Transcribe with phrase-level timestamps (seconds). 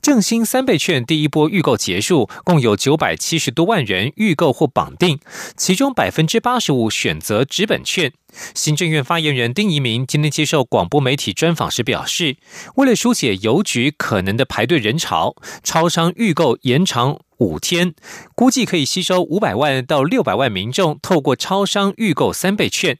[0.00, 5.18] 正兴三倍券第一波预购结束，共有九百七十多万人预购或绑定，
[5.56, 8.12] 其中百分之八十五选择纸本券。
[8.54, 12.36] 行政院发言人丁仪明今天接受广播媒体专访时表示，
[12.76, 17.94] 为了疏解邮局可能的排队人潮，超商预购延长五天，
[18.34, 22.98] 估计可以吸收五百万到六百万民众透过超商预购三倍券。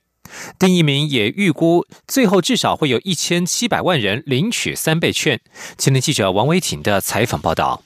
[0.59, 5.41] 丁一鸣也预估，最后至少会有一千七百万人领取三倍券。
[5.77, 7.83] 青年记者王维挺的采访报道。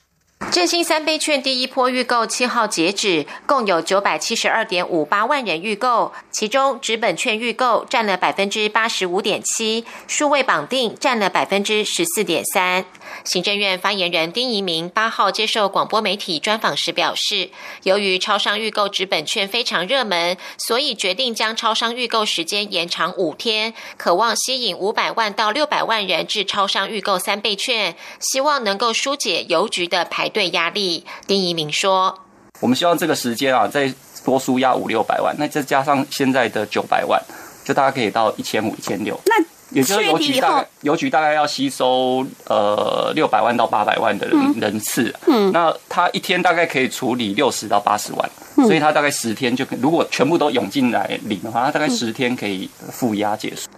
[0.53, 12.85] 振兴三倍券第一波预购七号截止，共有九百七十二点五八万人预购，其中纸本券预购占了百分之八十五点七，数位绑定占了百分之十四点三。
[13.25, 17.51] 行政院发言人丁仪明八号接受广播媒体专访时表示，
[17.83, 31.05] 由于超商预购纸本券非常热门，所以决定将超商预购时间延长五天，渴望吸引五百万到六百万人至超商预购三倍券，希望能够疏解邮局的排队压力。
[31.27, 32.21] 丁仪明说
[32.61, 33.93] ：“我们希望这个时间啊，再
[34.25, 37.21] 多输压五六百万，那再加上现在的九百万，
[37.65, 39.19] 就大家可以到一千五、一千六。
[39.27, 39.35] 那
[39.77, 48.31] 也就是邮局大概邮局大概要吸收呃六百万到八百万的人人次，嗯，那他一天大概可以处理六十到八十万，
[48.67, 53.69] 所以他大概十天就可，如果全部都涌进来领的话，他大概十天可以负压结束。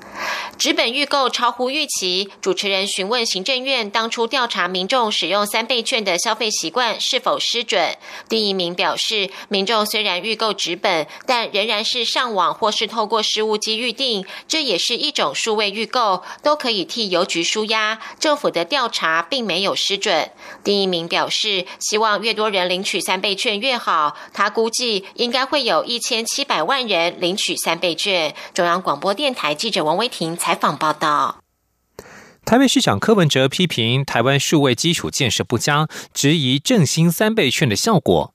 [0.57, 7.97] 纸本预购超乎预期，主持人询问行政院当初调查民众使用三倍券的消费习惯是否失准。
[8.29, 18.01] 第一名表示，民众虽然预购纸本，但仍然是上网或是透过事务机预定，这也是一种数位预购，都可以替邮局舒压。
[18.19, 20.33] 政府的调查并没有失准。
[20.65, 24.17] 第一名表示，希望越多人领取三倍券越好。
[24.33, 28.35] 他估计应该会有一千七百万人领取三倍券。
[28.53, 30.08] 中央广播电台记者王威。
[30.09, 31.43] 庭采访报道：
[32.45, 38.35] 台北市长柯文哲批评台湾数位基础建设不佳，质疑振兴三倍券的效果。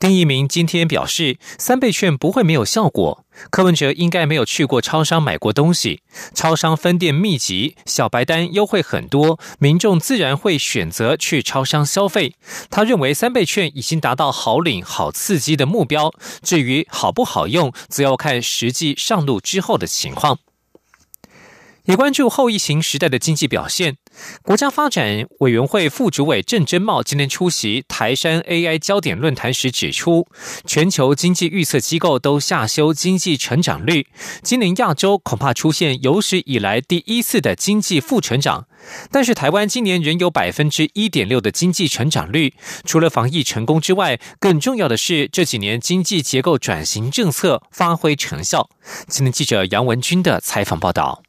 [0.00, 3.24] 丁一鸣今天表示，三倍券不会没有效果。
[3.50, 6.02] 柯文哲应该没有去过超商买过东西，
[6.32, 12.34] 超商分店密集，小白单优惠很多，民众自然会选择去超商消费。
[12.70, 16.12] 他认为三倍券已经达到好领、好刺激的目标，
[16.44, 20.38] 至于好不好用，则要看实际上路之后的情况。
[21.88, 23.96] 也关注后疫情时代的经济表现。
[24.42, 30.28] 国家发展委员会副主委郑珍茂今天出席台山 AI 焦点论坛时指出，
[30.66, 34.06] 全球经济预测机构都下修经济成长率，
[34.42, 38.66] 今年亚洲恐怕出现有史以来第一次的经济负成长。
[39.10, 42.52] 但是台湾今年仍有百分之一点六的经济成长率，
[42.84, 48.68] 除了防疫成功之外，更重要的是这几年经济结构转型政策发挥成效。
[49.06, 51.22] 今天记者杨文军的采访报道。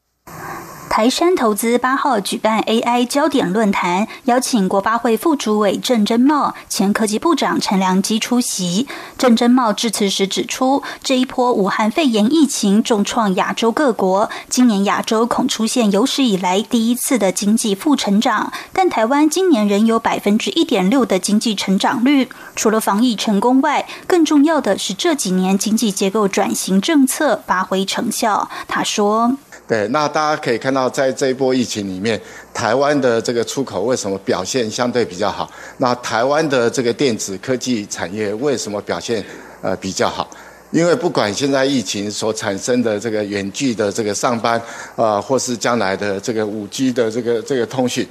[0.90, 8.88] 台山投资八号举办 AI 焦点论坛，邀请国发会副主委郑珍茂、前科技部长陈良基出席。
[9.18, 22.28] 郑珍茂致辞时指出，这一波武汉肺炎疫情重创亚洲各国，今年亚洲恐出现有史以来第一次的经济负成长，但台湾今年仍有百分之一点六的经济成长率。
[22.56, 28.50] 除了防疫成功外，更重要的是这几年经济结构转型政策发挥成效。
[28.68, 29.38] 他说。
[29.70, 32.20] 对，那大家可以看到，在这一波疫情里面，
[32.52, 35.48] 台湾的这个出口为什么表现相对比较好？
[35.78, 39.24] 那台湾的这个电子科技产业为什么表现
[39.62, 40.28] 呃比较好？
[40.72, 44.60] 因为不管现在疫情所产生的这个远距的这个上班，
[44.96, 48.08] 呃，或是将来的这个五 G 的这个这个通讯。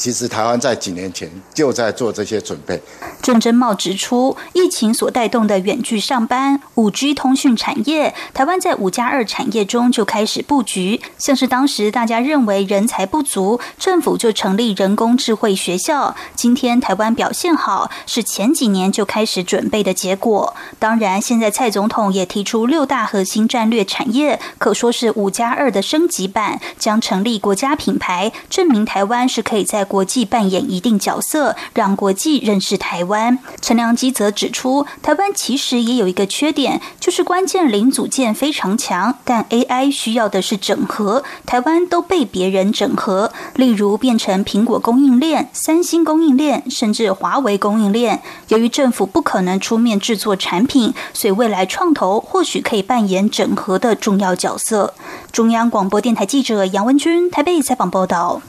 [0.00, 2.80] 其实台湾在几年前就在做这些准备。
[3.20, 11.02] 郑珍茂指出，疫情所带动的远距上班、五 G 通讯产业，台湾在五加二产业中就开始布局。
[11.18, 16.16] 像是当时大家认为人才不足，政府就成立人工智慧学校。
[16.34, 20.54] 今天台湾表现好，是前几年就开始准备的结果。
[20.78, 33.36] 当然，现在蔡总统也提出六大核心战略产业，可说是五加二的升级版，将成立国家品牌，证明台湾是可以在国际扮演一定角色，让国际认识台湾。
[33.60, 48.22] 陈良基则指出，台湾其实也有一个缺点，就是关键零组件非常强，但 AI 需要的是整合，台湾都被别人整合，例如变成苹果供应链、三星供应链，甚至华为供应链。
[48.46, 54.94] 由于政府不可能出面制作产品，所以未来创投或许可以扮演整合的重要角色。
[55.32, 58.40] 中央广播电台记者杨文君台北采访报道。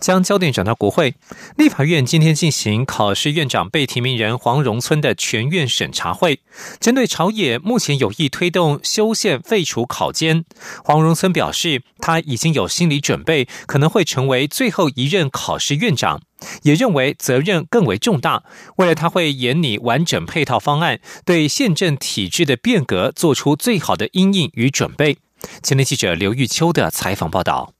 [0.00, 1.14] 将焦点转到国会，
[1.56, 6.40] 立法院今天进行考试院长被提名人黄荣村的全院审查会。
[6.80, 10.44] 针对朝野目前有意推动修宪废除考监，
[10.82, 16.22] 黄荣村表示他已经有心理准备，可能会成为最后一任考试院长，
[16.62, 18.42] 也认为责任更为重大。
[18.76, 25.18] 未来他会研拟完整配套方案，对宪政体制的变革做出最好的应应与准备。
[25.62, 27.72] 前天记者刘玉秋的采访报道。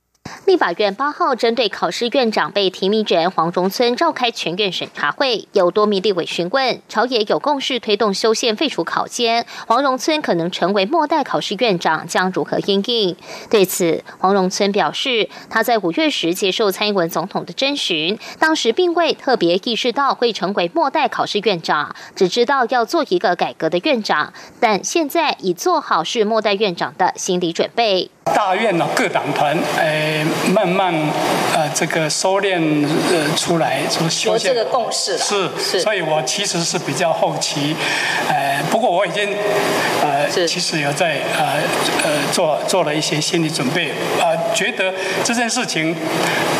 [0.51, 13.15] 立法院八号针对考试院长被提名人黄荣村召开全院审查会，有多名立委询问朝野有共识推动修宪废除考监，黄荣村可能成为末代考试院长，将如何应应？
[13.49, 28.11] 对此，黄荣村表示，他在五月时接受蔡英文总统的征询，当时并未特别意识到会成为末代考试院长，只知道要做一个改革的院长，但现在已做好是末代院长的心理准备。
[28.25, 30.10] 大院呢，各党团诶，
[30.53, 30.93] 慢慢，
[31.73, 32.59] 这个收敛
[33.11, 37.75] 呃出来，说修这个共识是是，所以我其实是比较后期，
[38.27, 39.29] 呃，不过我已经
[40.01, 41.61] 呃，其实有在呃
[42.03, 45.95] 呃做做了一些心理准备呃，觉得这件事情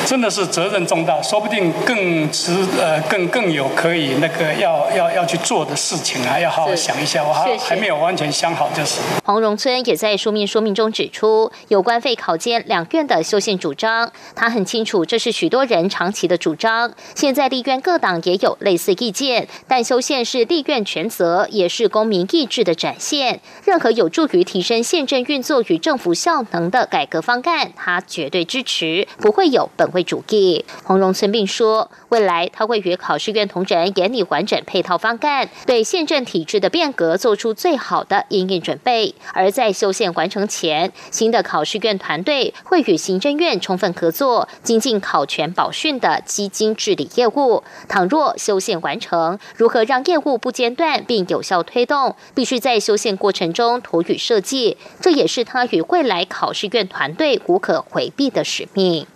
[0.05, 8.99] 真的是责任重大，说不定更值呃更更有可以那个要要要去做的事情啊，要好好想一下，我还还没有完全想好，就是。
[9.25, 11.51] 黄荣村也在书面说明中指出。
[11.67, 16.93] 有关废考监两院的修宪主张，他很清楚，这是许多人长期的主张。
[17.13, 23.41] 现在立院各党也有类似意见，但修宪是立院全责，也是公民意志的展现。
[23.65, 30.63] 任何有助于提升宪政运作与政府效能的改革方案，他绝对支持，不会有本位主义。
[30.83, 39.13] 洪荣村并说，未来他会与考试院同仁研拟完整配套方案，对宪政体制的变革做出最好的应应准备。
[39.33, 41.41] 而在修宪完成前，新的。
[41.51, 47.63] 考试院团队会与行政院充分合作，精进考全保训的基金治理业务。
[47.87, 54.75] 倘若修宪完成，如何让业务不间断并有效推动，必须在修宪过程中妥予设计。
[54.99, 59.07] 这也是他与未来考试院团队无可回避的使命。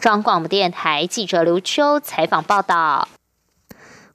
[0.00, 3.06] 中央广播电台记者刘秋采访报道。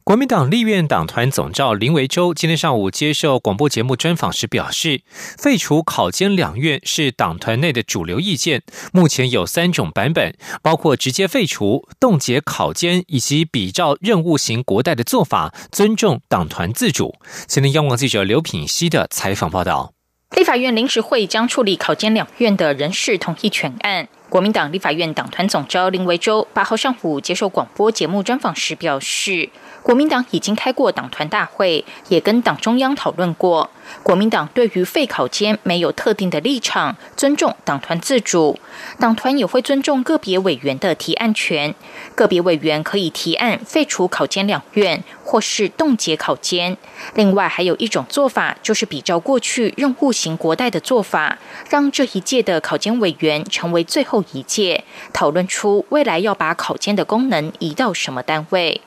[0.06, 5.02] 国民党立院党团总召林维洲今天上午接受广播节目专访时表示，
[5.38, 8.64] 废除考监两院是党团内的主流意见。
[8.92, 17.16] 目前有三种版本，包括直接废除、冻结考监，以及比照任务型国代的做法，尊重党团自主。
[17.48, 19.94] 今天央广记者刘品熙的采访报道：
[20.36, 24.10] 立法院临时会将处理考监两院的人事同意权案。
[24.28, 29.50] 国民党立法院党团总召林维洲八号上午接受广播节目专访时表示。
[29.83, 33.69] 国民党已经开过党团大会，也跟党中央讨论过。
[34.01, 38.57] 国民党对于废考监没有特定的立场，尊重党团自主。
[38.97, 41.75] 党团也会尊重个别委员的提案权，
[42.15, 46.77] 个别委员可以提案废除考监两院，或是冻结考监。
[47.15, 51.38] 另外，还有一种做法，就是比照过去任务型国代的做法，
[51.69, 58.80] 让这一届的考监委员成为最后一届，讨论出未来要把考监的功能移到什么单位。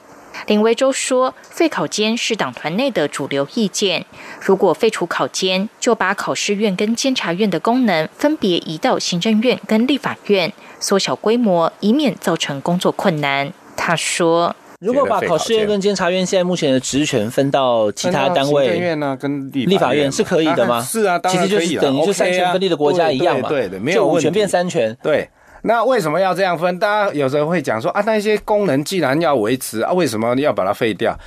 [0.46, 4.06] 林维洲说：“废考监是党团内的主流意见。
[4.40, 20.82] 如果废除考监，就把考试院跟监察院的功能分别移到行政院跟立法院，缩小规模，以免造成工作困难。”他说：“如果把考试院跟监察院现在目前的职权分到其他单位，行政院呢跟立法院是可以的吗？
[20.82, 25.28] 是啊，其实就是等于就三权分立的国家一样嘛，对的，没有五权变三权，对。”
[25.62, 26.78] 那为什么要这样分？
[26.78, 31.18] 大家有时候会讲说啊，那些功能既然要维持啊，为什么要把它废掉？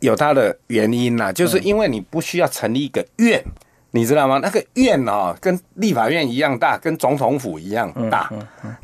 [0.00, 3.42] 有它的原因呐，就是因为你不需要成立一个院，
[3.90, 4.38] 你知道吗？
[4.40, 8.30] 那个院哦，跟立法院一样大，跟总统府一样大，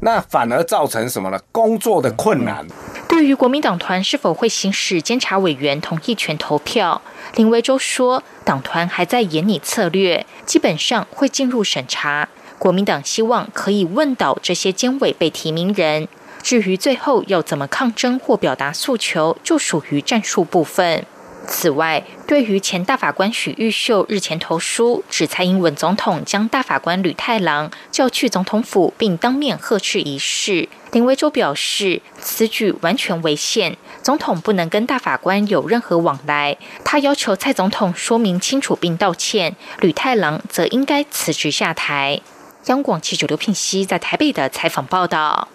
[0.00, 1.38] 那反而造成什么呢？
[1.52, 2.66] 工作的困难。
[3.08, 7.00] 对于国民党团是否会行使监察委员同意权投票，
[7.37, 12.28] 林维洲说，党团还在研拟策略，基本上会进入审查。
[12.58, 16.08] 国民党希望可以问倒这些监委被提名人，
[16.42, 21.04] 至于最后要怎么抗争或表达诉求，就属于战术部分。
[21.46, 36.56] 此外，对于前大法官许玉秀日前投书指蔡英文总统将大法官吕太郎叫去总统府并当面呵斥一事，林维洲表示此举完全违宪，总统不能跟大法官有任何往来。
[36.82, 42.23] 他要求蔡总统说明清楚并道歉，吕太郎则应该辞职下台。
[42.66, 45.49] 央广记者刘聘熙在台北的采访报道。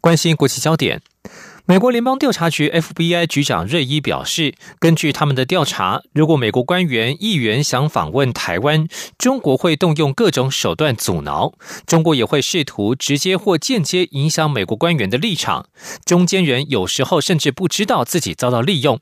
[0.00, 1.02] 关心国际焦点。
[1.66, 8.88] 美国联邦调查局 FBI 局长瑞伊表示，根据他们的调查，如果美国官员、议员想访问台湾，
[9.18, 11.52] 中国会动用各种手段阻挠。
[11.86, 15.66] 中国也会试图直接或间接影响美国官员的立场。
[16.06, 18.98] 中间人有时候甚至不知道自己遭到利用。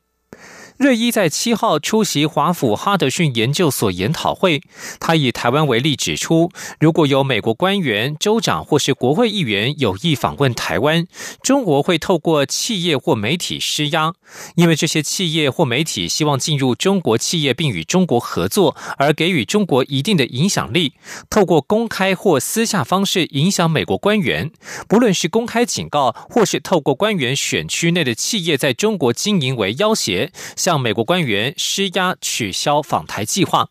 [0.79, 4.61] 瑞伊在七号出席华府哈德逊研究所研讨会，
[5.01, 11.07] 他以台湾为例指出，如果有美国官员、州长或是国会议员有意访问台湾，
[11.43, 14.13] 中国会透过企业或媒体施压，
[14.57, 20.93] 因为这些企业或媒体希望进入中国企业并与中国合作，而给予中国一定的影响力，
[21.31, 24.53] 透过公开或私下方式影响美国官员，
[24.87, 30.31] 不论是公开警告，或是透过官员选区内的企业在中国经营为要挟。
[30.67, 33.69] 向美国官员施压取消访台计划。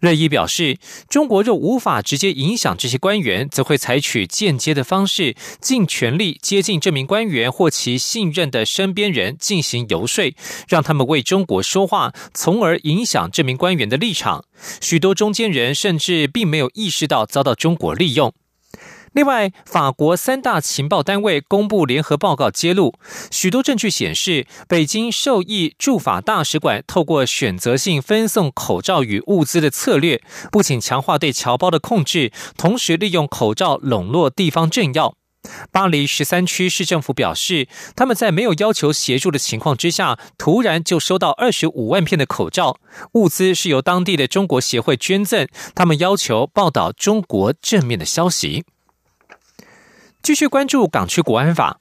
[0.00, 10.34] 瑞伊表示，中国若无法直接影响这些官员，则会采取间接的方式，尽全力接近这名官员或其信任的身边人进行游说，
[10.66, 14.46] 让他们为中国说话，从而影响这名官员的立场。
[14.80, 18.32] 许多中间人甚至并没有意识到遭到中国利用。
[19.14, 22.94] 另外，法国三大情报单位公布联合报告，揭露
[23.30, 35.14] 许多证据显示，北京受益驻法大使馆透过选择性分送口罩与物资的策略，不仅强化对侨胞的控制，同时利用口罩笼络地方政要。
[35.70, 42.78] 巴黎十三区市政府表示，他们在没有要求协助的情况之下，突然就收到二十五万片的口罩，
[43.12, 45.46] 物资是由当地的中国协会捐赠。
[45.76, 48.64] 他们要求报道中国正面的消息。
[50.24, 51.78] 继续关注港区国安法。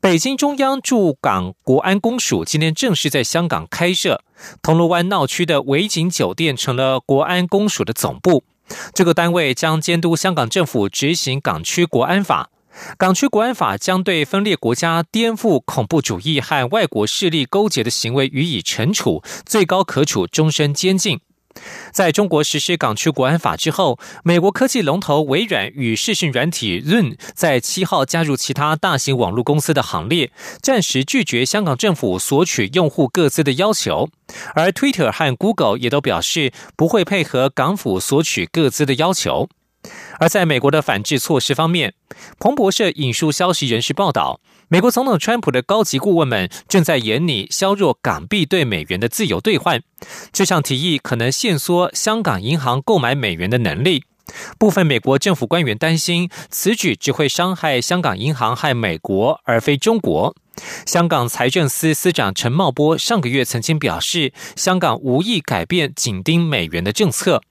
[0.00, 4.20] 北京中央驻港国安公署今天正式在香港开设，
[4.60, 8.42] 铜锣湾闹区的维景酒店成了国安公署的总部。
[8.92, 12.50] 这个单位将监督香港政府执行港区国安法。
[12.98, 21.20] 港区国安法将对分裂国家、颠覆恐怖主义和外国势力勾结的行为予以惩处，最高可处终身监禁。
[21.92, 30.30] 在中国实施港区国安法之后，美国科技龙头微软与视讯软体 Zoom 在七号加入其他大型网络公司的行列，
[30.60, 34.08] 暂时拒绝香港政府索取用户各自的要求。
[34.54, 39.48] 而 Twitter 和 Google 也都表示不会配合港府索取各自的要求。
[40.18, 41.94] 而在美国的反制措施方面，
[42.38, 49.82] 彭博社引述消息人士报道，美国总统川普的高级顾问们正在研拟削弱港币对美元的自由兑换。
[50.32, 54.04] 这项提议可能限缩香港银行购买美元的能力。
[54.58, 60.34] 部分美国政府官员担心，此举只会伤害香港银行和美国，而非中国。
[60.86, 67.42] 香港财政司司长陈茂波上个月曾经表示，香港无意改变紧盯美元的政策。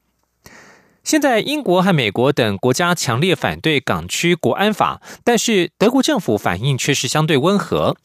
[1.03, 7.98] 现在，英国和美国等国家强烈反对港区国安法，但是德国政府反应却是相对温和。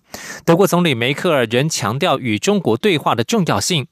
[0.45, 3.87] 德国总理梅克尔仍强调与中国对话的重要性。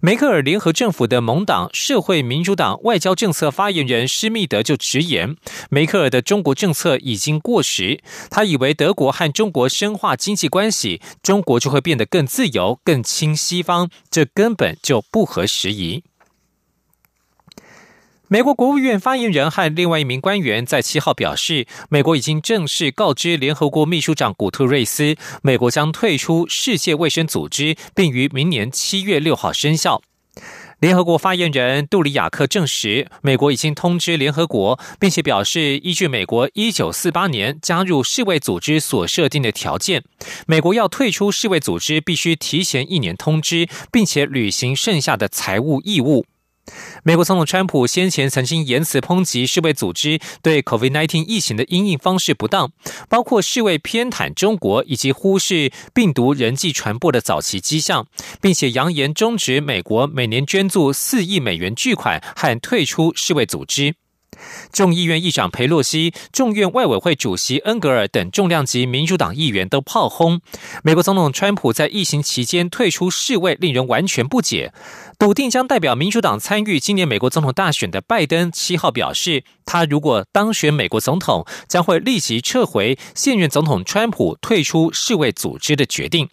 [0.00, 5.36] 梅克尔联合政府的盟党社会民主党外交政策发言人施密德就直言，
[5.68, 8.00] 梅克尔的中国政策已经过时。
[8.30, 16.04] 他以为德国和中国深化经济关系，中国就会变得更自由、更亲西方，这根本就不合时宜。
[18.28, 30.02] 美国国务院发言人和另外一名官员在七号表示，美国已经正式告知联合国秘书长古特瑞斯，美国将退出世界卫生组织，并于明年七月六号生效。
[30.80, 40.02] 联合国发言人杜里亚克证实，美国已经通知联合国，并且表示，依据美国一九四八年加入世卫组织所设定的条件，
[40.48, 46.26] 美国要退出世卫组织，必须提前一年通知，并且履行剩下的财务义务。
[47.06, 52.72] 美国总统川普先前曾经言辞抨击世卫组织对 COVID-19 疫情的应应方式不当，
[53.08, 58.08] 包括世卫偏袒中国以及忽视病毒人际传播的早期迹象，
[58.40, 63.94] 并且扬言终止美国每年捐助四亿美元巨款和退出世卫组织。
[64.72, 70.40] 众议院议长佩洛西、众院外委会主席恩格尔等重量级民主党议员都炮轰
[70.82, 74.72] 美国总统川普在疫情期间退出世卫，令人完全不解。
[75.18, 86.28] 笃定将代表民主党参与今年美国总统大选的拜登七号表示，他如果当选美国总统，将会立即撤回现任总统川普退出世卫组织的决定。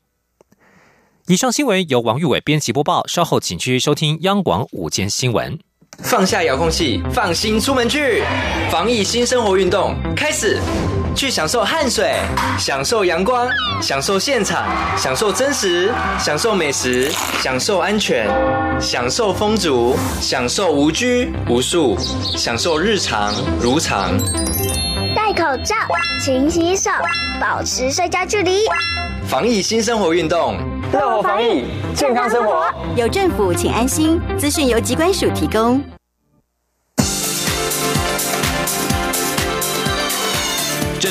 [1.27, 5.57] 以上新闻由王玉伟编辑播报，稍后请继续收听央广午间新闻。
[5.99, 8.23] 放下遥控器，放心出门去，
[8.71, 10.59] 防疫新生活运动开始，
[11.15, 12.15] 去享受汗水，
[12.59, 13.47] 享受阳光，
[13.81, 14.63] 享受现场，
[14.97, 18.27] 享受真实，享受美食，享受安全，
[18.79, 21.97] 享受风足，享受无拘无束，
[22.35, 24.11] 享受日常如常。
[25.15, 25.75] 戴口罩，
[26.23, 26.91] 勤洗手，
[27.39, 28.61] 保持社交距离。
[29.25, 30.57] 防疫新生活运动，
[30.91, 31.63] 乐活防疫，
[31.95, 32.65] 健康生活。
[32.95, 34.19] 有政府，请安心。
[34.37, 35.81] 资讯由机关署提供。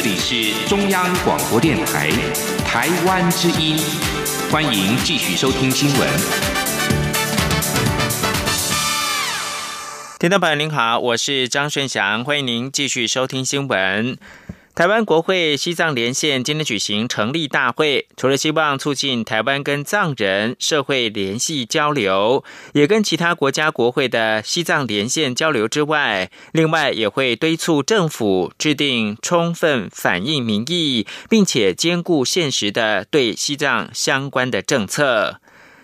[0.02, 2.10] 这里是中央广播电台
[2.66, 3.78] 台湾之音，
[4.50, 6.08] 欢迎继续收听新闻。
[10.18, 14.18] 听众朋友您好，我是张顺祥，欢迎您继续收听新闻。
[14.74, 35.38] 台湾国会西藏连线今天举行成立大会，除了希望促进台湾跟藏人社会联系交流，也跟其他国家国会的西藏连线交流之外，另外也会敦促政府制定充分反映民意，并且兼顾现实的对西藏相关的政策。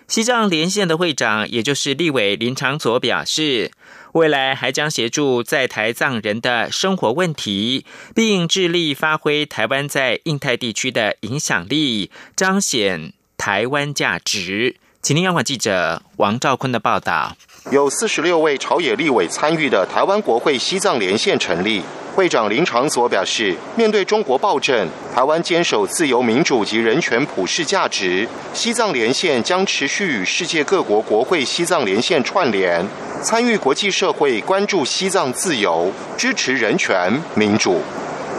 [0.07, 3.69] 西藏连线的会长，也就是立委林长佐表示。
[4.13, 7.85] 未来还将协助在台藏人的生活问题，
[8.15, 14.77] 并致力发挥台湾在印太地区的影响力，彰显台湾价值。
[15.01, 17.37] 请听央广记者王兆坤的报道。
[17.71, 21.81] 有四十六位朝野立委参与的台湾国会西藏连线成立。
[22.19, 24.85] 会长林长所表示，面对中国暴政，
[25.15, 28.27] 台湾坚守自由民主及人权普世价值。
[28.53, 32.85] 西藏连线将持续与世界各国国会西藏连线串联，
[33.23, 37.79] 参与国际社会关注西藏自由，支持人权民主。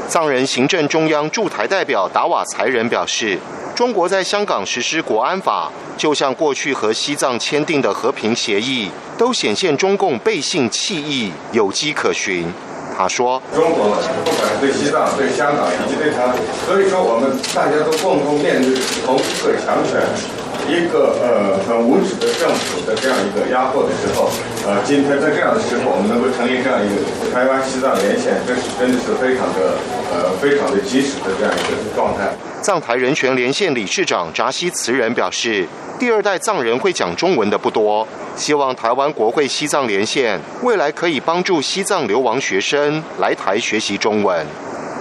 [0.07, 3.39] 藏人行政中央驻台代表达瓦才仁表示，
[3.75, 12.45] 中国在香港实施国安法，就像过去和西藏签订的和平协议，都显现中共背信弃义，有迹可循。
[12.97, 13.89] 他说：“中国
[14.25, 16.33] 不管是对西藏、对香港以及对他，
[16.67, 20.01] 所以说我们大家都共同面对同一个强权、
[20.69, 24.29] 一个呃很无耻的政府的这样一个压迫的时候，
[24.69, 27.01] 呃，今天在这样的时候，我们能够成立这样一个
[27.33, 29.81] 台湾西藏连线，这是真的是非常的
[30.13, 32.29] 呃非常的及时的这样一个状态。”
[32.63, 35.67] 藏台人权连线理事长扎西慈仁表示。
[35.99, 44.47] 第二代藏人会讲中文的不多，希望台湾国会西藏连线未来可以帮助西藏流亡学生来台学习中文。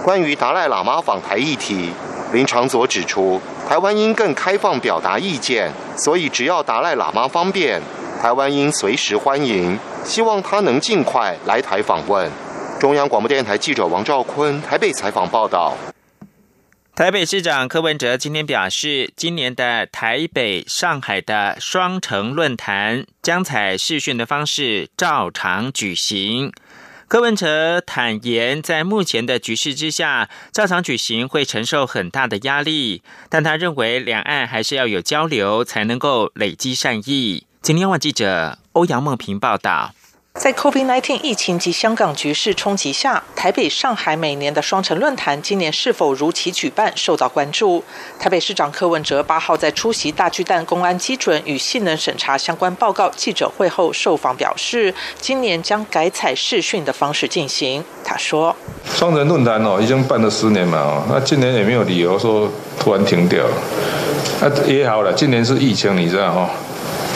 [0.04, 1.88] 关于达赖喇嘛访台议题，
[2.34, 7.80] 林长佐指出，台湾应更开放表达意见，所以只要达赖喇嘛方便，
[8.20, 9.78] 台湾应随时欢迎。
[10.04, 12.30] 希望他能尽快来台访问。
[12.78, 15.74] 中央广播电台记者王兆坤台北采访报道。
[17.00, 26.52] 台北市长柯文哲今天表示，今年的台北、上海的双城论坛将采视讯的方式照常举行。
[27.08, 37.46] 柯文哲坦言，在目前的局势之下，照常举行会承受很大的压力，但他认为两岸还是要有交流，才能够累积善意。
[37.62, 39.94] 今天，记者欧阳梦平报道。
[40.40, 47.84] 在 COVID-19 疫情及香港局势冲击下，台北、上海每年的双城论坛今年是否如期举办受到关注。
[48.18, 57.84] 台北市长柯文哲八号在出席大巨蛋公安基准与性能审查相关报告记者会后受访表示，今年将改采视讯的方式进行。
[58.02, 58.56] 他说
[58.96, 63.44] ：“双城论坛哦，已经办了十年嘛哦，那今年也没有理由说突然停掉，
[64.40, 65.12] 那也好了。
[65.12, 66.50] 今年是疫情，你知道哈，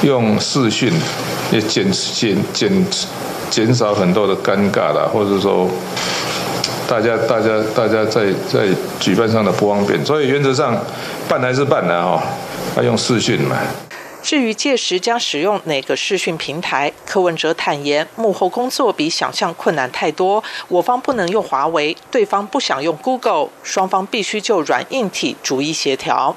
[0.03, 0.93] 用视讯。”
[1.53, 2.87] 也减减减
[3.51, 5.69] 减少很多的尴尬啦，或者说
[6.89, 8.67] 大家大家大家在在
[8.99, 10.77] 举办上的不方便，所以原则上
[11.29, 12.23] 办还是办的哈，
[12.77, 13.57] 要用视讯嘛。
[14.25, 20.43] 至于届时将使用哪个视讯平台，柯文哲坦言，幕后工作比想象困难太多。
[20.69, 26.35] 我方不能用华为，对方不想用 Google，双方必须就软硬体逐一协调。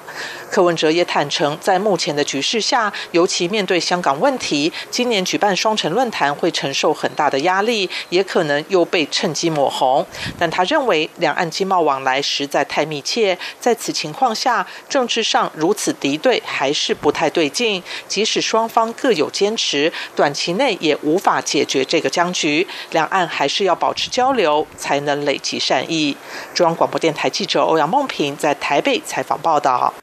[0.51, 10.05] 柯文哲也坦诚，在目前的局势下，尤其面对香港问题，今年举办双城论坛会承受很大的压力，也可能又被趁机抹红。
[10.37, 17.76] 但他认为，两岸经贸往来实在太密切，在此情况下，政治上如此敌对还是不太对劲。
[18.07, 22.67] 即使双方各有坚持，短期内也无法解决这个僵局。
[22.91, 26.15] 两岸还是要保持交流，才能累积善意。
[26.53, 29.93] 中央广播电台记者欧阳梦平在台北采访报道。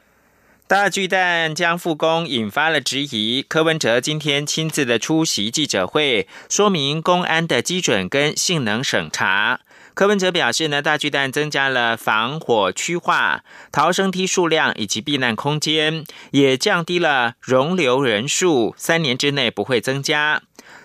[0.67, 3.45] 大巨蛋将复工引发了质疑。
[3.47, 9.59] 柯文哲今天亲自的出席记者会，说明公安的基准跟性能审查。
[9.95, 20.41] 柯文哲表示呢，大巨蛋增加了防火区化、逃生梯数量以及避难空间，也降低了容留人数，三年之内不会增加。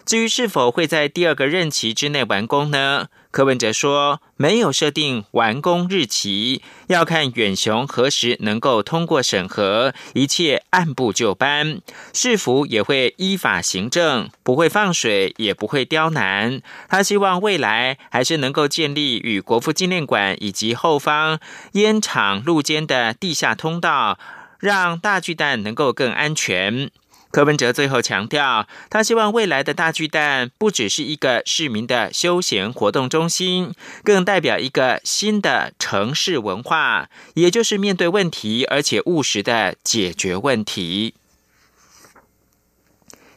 [0.07, 3.09] 至于是否会在第二个任期之内完工呢？
[3.31, 11.81] 柯文哲说，没有设定完工日期，要看远雄何时能够通过审核，一切按部就班。
[12.13, 16.61] 市府也会依法行政，不会放水，也不会刁难。
[16.89, 21.39] 他希望未来还是能够建立与国父纪念馆以及后方
[21.73, 24.19] 烟厂路间的地下通道，
[24.59, 26.91] 让大巨蛋能够更安全。
[27.31, 41.15] 柯文哲最后强调，他希望未来的大巨蛋不只是一个市民的休闲活动中心，更代表一个新的城市文化，也就是面对问题而且务实的解决问题。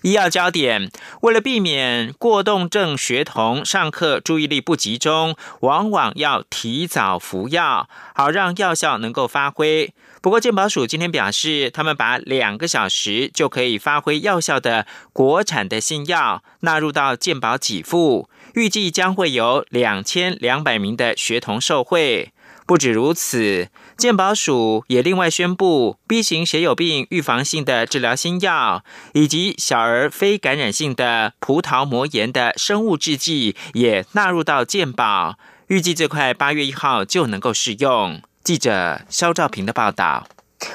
[0.02, 9.94] 医药焦点，为了避免过动症学童上课注意力不集中，往往要提早服药，好让药效能够发挥。
[10.24, 22.32] 不过健保署今天表示，他们把两个小时就可以发挥药效的国产的新药纳入到健保给付，预计将会有两千两百名的学童受惠。
[22.66, 38.22] 不止如此，健保署也另外宣布，B 型血友病预防性的治疗新药，以及小儿非感染性的葡萄膜炎的生物制剂也纳入到健保，预计最快八月一号就能够试用。
[38.44, 40.28] 记者肖兆平的报道。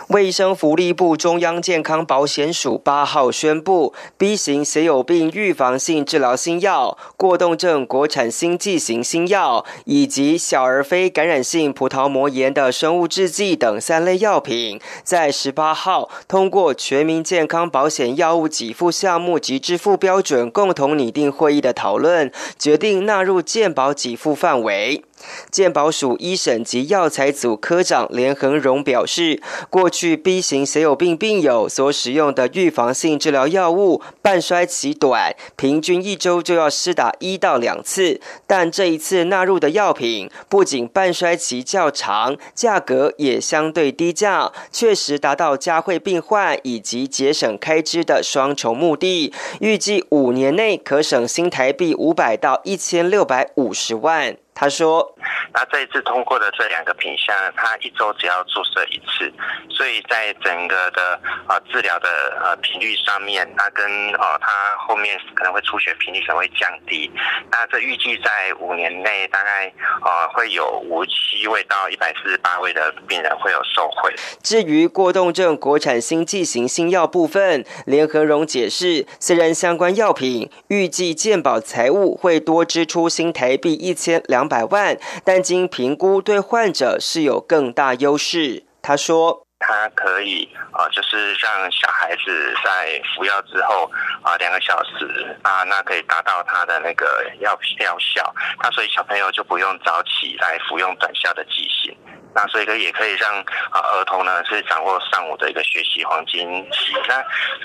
[0.09, 25.03] 卫生福利部中央健康保险署八号宣布，B 型血友病预防性治疗新药、过动症国产新剂型新药以及小儿非感染性葡萄膜炎的生物制剂等三类药品，在十八号通过全民健康保险药物给付项目及支付标准共同拟定会议的讨论，决定纳入健保给付范围。
[25.51, 38.21] 健保署医审及药材组科长连恒荣表示，过去 B 型血友病病友所使用的预防性治疗药物半衰期短，平均一周就要施打一到两次。
[38.47, 49.33] 但这一次纳入的药品，不仅半衰期较长，价格也相对低价，确实达到加惠病患以及节省开支的双重目的。
[49.61, 54.37] 预计五年内可省新台币五百到一千六百五十万。
[54.61, 55.09] 他说
[55.55, 59.33] ：“那这一次通过的这两个品项，他一周只要注射一次，
[59.71, 62.09] 所以在整个的啊治疗的
[62.43, 67.09] 呃频率上面，它跟哦它后面可能会出血频率可能会降低。
[67.53, 74.13] 那这预计在五年内，大概啊会有五七位到一百四十八位的病人会有受惠。
[74.43, 84.48] 至于过动症国产新剂型新药部分，联合荣解释，虽然相关药品预计健保财务会多支出新台币一千两。
[84.49, 88.65] 百万，但经评估对患者是有更大优势。
[88.81, 93.91] 他说：“他可以啊，就是让小孩子在服药之后
[94.23, 98.35] 啊，两个小时啊，那可以达到他的那个药药效。
[98.63, 101.95] 那所以小朋友就不用早起来服用短效的剂型。”
[102.39, 103.37] 那所以呢，也可以让
[103.71, 106.95] 啊儿童呢是掌握上午的一个学习黄金期。
[107.09, 107.17] 那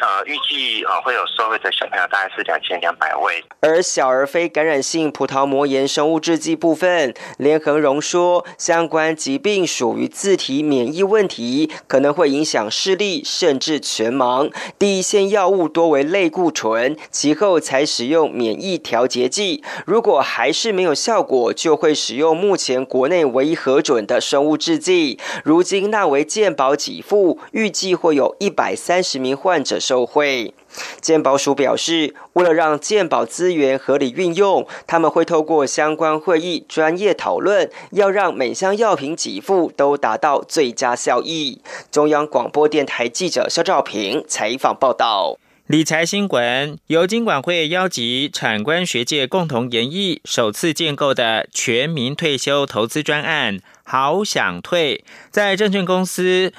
[0.01, 3.43] 呃，预计啊会有受惠的小朋友大概是两千两百位。
[3.59, 14.51] 而小儿非感染性葡萄膜炎生物制剂部分，连恒荣说，相关疾病属于自体免疫问题，可能会影响视力甚至全盲。
[14.79, 19.63] 第一线药物多为类固醇，其后才使用免疫调节剂。
[19.85, 24.57] 如果还是没有效果，就会使用目前国内唯一核准的生物。
[24.63, 30.53] 制剂如今纳为健保给付，预计会有一百三十名患者受惠。
[31.01, 41.61] 健保署表示，为了让健保资源合理运用，他们会透过相关会议专业讨论，要让每项药品给付都达到最佳效益。
[41.91, 45.37] 中央广播电台记者肖兆平采访报道。
[45.67, 56.51] 理财新闻由金管会邀集产官学界共同研议，首次建构的全民退休投资专案“好想退”，在证券公司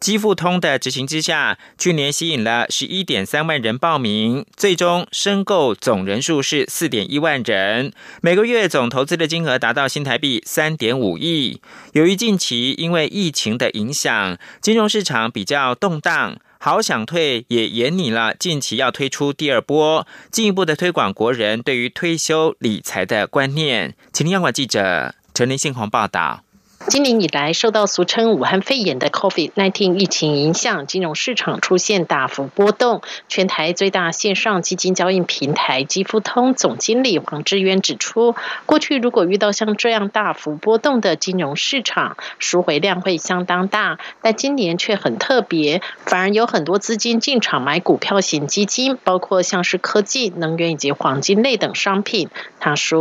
[0.00, 11.60] 基付通的执行之下，去年吸引了十一点三万人报名，最终申购总人数是四点一万人，每个月总投资的金额达到新台币三点五亿。
[11.92, 16.38] 由于近期因为疫情的影响，金融市场比较动荡。
[16.58, 23.94] 好想退也严拟了近期要推出第二波，进一步的推广国人对于退休理财的观念。
[24.12, 26.42] 请听央广记者陈林信宏报道。
[26.86, 33.02] 今年以来，受到俗称武汉肺炎的 COVID-19 疫情影响，金融市场出现大幅波动。
[33.28, 52.30] 全台最大线上基金交易平台基富通总经理黄志渊指出，过去如果遇到像这样大幅波动的金融市场，赎回量会相当大，但今年却很特别，反而有很多资金进场买股票型基金，包括像是科技、能源以及黄金类等商品。
[52.60, 52.98] 他说：“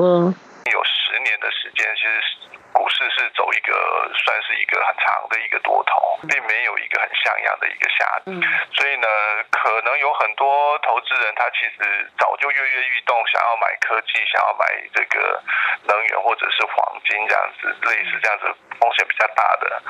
[0.65, 2.37] 有十年的时间，其实。”
[2.77, 3.75] 股市是走一个
[4.15, 8.31] 算是一个很长的一个多头，并没有一个很像样的一个下跌，
[8.71, 9.07] 所以呢，
[9.51, 15.43] 可能有很多投资人他其实早就跃跃欲动，想要买科技，想要买这个
[15.83, 18.47] 能源或者是黄金这样子，类似这样子
[18.79, 19.81] 风险比较大的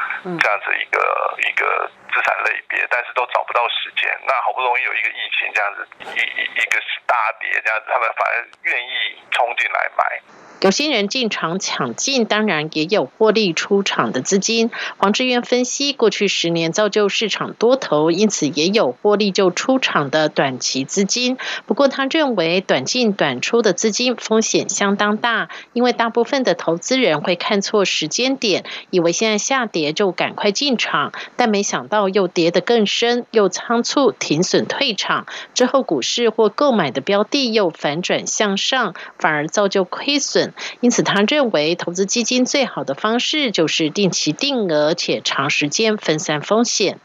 [0.42, 4.10] 这样子一个一个资产类别，但是都找不到时间。
[4.28, 6.22] 那好不容易有一个疫情这样子一
[6.62, 10.22] 一个大跌这样子，他们反而愿意冲进来买。
[10.60, 14.72] 有些人进场抢进，当然也有获利出场的资金。
[14.98, 21.38] 黄志渊分析，过去十年造就市场多头，因此也有获利就出场的短期资金。
[21.68, 40.54] 不过，他认为短进短出的资金风险相当大，因为大部分的投资人会看错时间点，以为现在下跌就赶快进场，但没想到又跌得更深，又仓促停损退场，之后股市或购买的标的又反转向上，反而造就亏损。
[40.80, 47.00] 因此，他认为投资基金最好的方式就是定期定额且长时间分散风险。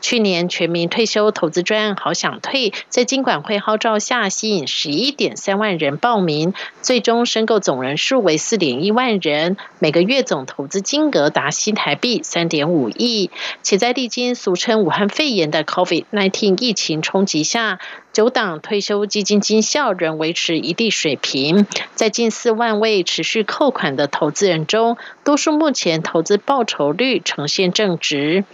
[0.00, 13.32] 去年全民退休投资专案好想退，在金管会号召下，吸引十一点三万人报名，最终申购总人数为四点一万人，每个月总投资金额达新台币三点五亿。
[13.62, 17.80] 且在历经俗称武汉肺炎的 COVID-19 疫情冲击下，
[18.12, 28.44] 九档退休基金绩效仍维持一地水平，在近四万位持续扣款的投资人中，多数目前投资报酬率呈现正值。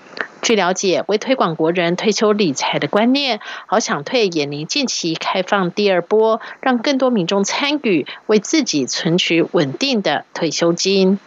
[0.41, 11.19] 据了解，为推广国人退休理财的观念，好想退也拟近期开放第二波，让更多民众参与，为自己存取稳定的退休金。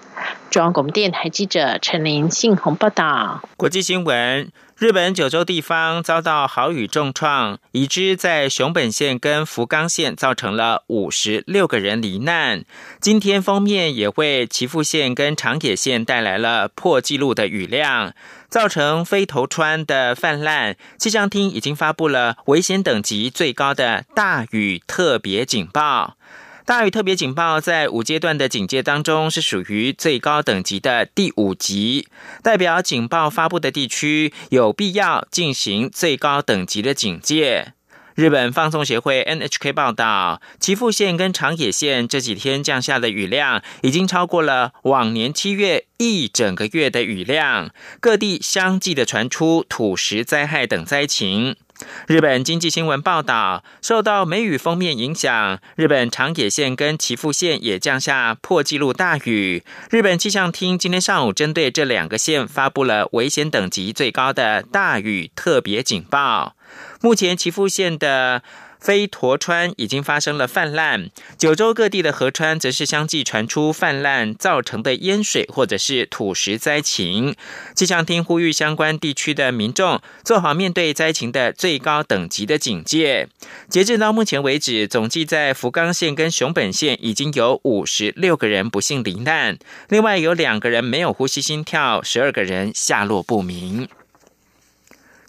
[0.49, 3.41] 中央广播电台记者陈琳信鸿报道。
[3.57, 4.51] 国际新闻。
[4.77, 12.65] 日本九州地方遭到豪雨重创，已知在熊本县跟福冈县造成了五十六个人罹难。
[12.99, 18.11] 今天封面也为岐阜县跟长野县带来了破纪录的雨量，
[18.49, 20.75] 造成飞头川的泛滥。
[20.97, 26.17] 气象厅已经发布了危险等级最高的大雨特别警报。
[26.65, 32.07] 大雨特别警报在五阶段的警戒当中是属于最高等级的第五级，
[32.41, 37.73] 代表警报发布的地区有必要进行最高等级的警戒。
[38.15, 51.57] 日本放送协会 NHK 报道，岐阜县跟长野县这几天降下的雨量已经超过了往年七月一整个月的雨量，各地相继的传出土石灾害等灾情。
[52.07, 59.63] 日本经济新闻报道，受到梅雨封面影响，日本长野县跟岐阜县也降下破纪录大雨。
[59.89, 66.55] 日本气象厅今天上午针对这两个县发布了危险等级最高的大雨特别警报。
[67.01, 68.41] 目前岐阜县的。
[68.79, 77.35] 飞驼川已经发生了泛滥，九州各地的河川则是相继传出泛滥造成的淹水或者是土石灾情。
[77.73, 83.27] 气象厅呼吁相关地区的民众做好面对灾情的最高等级的警戒。
[83.69, 89.57] 截至到目前为止，总计在福冈县跟熊本县已经有五十六个人不幸罹难，
[89.89, 93.87] 另外有两个人没有呼吸心跳，十二个人下落不明。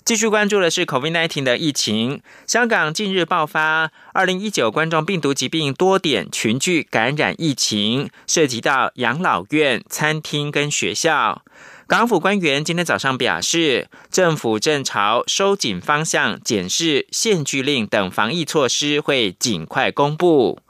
[0.06, 2.22] 继续关注的是 COVID-19 的疫情。
[2.46, 11.42] 香港近日爆发2019冠状病毒疾病多点群聚感染疫情，涉及到养老院、餐厅跟学校。
[11.88, 20.60] 港府官员今天早上表示，政府正朝收紧方向检视限聚令等防疫措施，会尽快公布。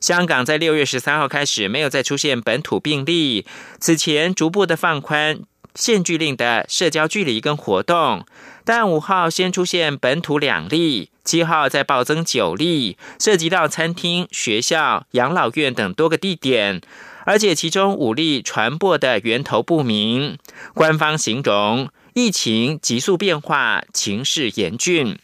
[0.00, 3.44] 香港在六月十三号开始没有再出现本土病例，
[3.80, 5.40] 此前逐步的放宽。
[5.74, 8.24] 限聚令的社交距离跟活动，
[8.66, 16.80] 但五号先出现本土两例，七号再暴增九例，涉及到餐厅、学校、养老院等多个地点，
[17.24, 20.36] 而且其中五例传播的源头不明。
[20.74, 25.16] 官方形容疫情急速变化，情势严峻。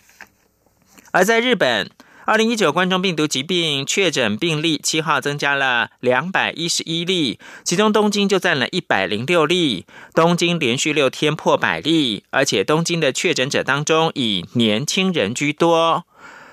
[1.11, 1.91] 而在日本。
[2.25, 9.87] 二零一九冠状病毒疾病确诊病例七号增加了两百一十一例，其中东京就占了一百零六例。
[10.15, 16.05] 东京连续六天破百例，而且东京的确诊者当中以年轻人居多。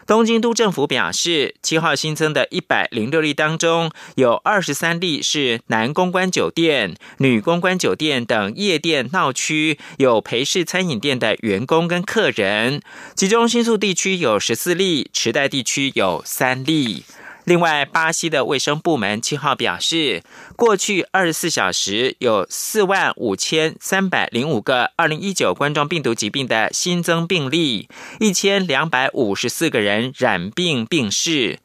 [0.09, 12.81] 东京都政府表示，七号新增的一百零六例当中，有二十三例是男公关酒店、女公关酒店等夜店闹区有陪侍餐饮店的员工跟客人，
[13.13, 17.03] 其中新宿地区有十四例，池袋地区有三例。
[17.49, 20.21] 另外，巴西的卫生部门七号表示，
[20.55, 31.57] 过去二十四小时有四万五千三百零五个二零一九冠状病毒疾病的新增病例，一千两百五十四个人染病病逝。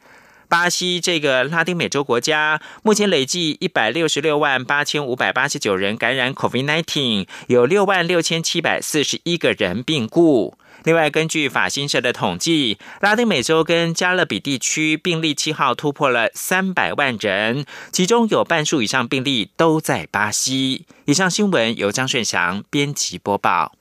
[0.48, 10.56] 巴西这个拉丁美洲国家目前累计一百六十六万八千五百八十九人感染 COVID-19，有六万六千七百四十一个人病故。
[10.84, 20.86] 另外，根据法新社的统计，拉丁美洲跟加勒比地区病例七号突破了三百万人，其中有半数以上病例都在巴西。
[21.06, 23.72] 以上新闻由张顺祥编辑播报。